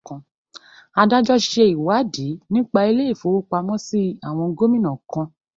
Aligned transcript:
Adájọ́ 1.01 1.37
ṣe 1.49 1.63
ìwádìí 1.75 2.39
nípa 2.51 2.79
ilé 2.89 3.03
ìfowópamọ́sí 3.13 4.01
àwọn 4.27 4.49
gómìnà 4.57 4.91
kan. 5.11 5.27